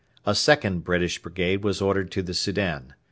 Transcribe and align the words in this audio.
A 0.25 0.33
second 0.33 0.83
British 0.83 1.21
brigade 1.21 1.63
was 1.63 1.79
ordered 1.79 2.09
to 2.13 2.23
the 2.23 2.33
Soudan. 2.33 2.95